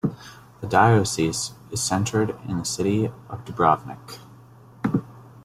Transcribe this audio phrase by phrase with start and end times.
[0.61, 4.17] The diocese is centred in the city of Dubrovnik.